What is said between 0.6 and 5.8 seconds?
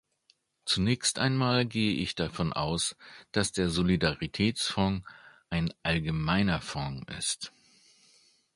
Zunächst einmal gehe ich davon aus, dass der Solidaritätsfonds ein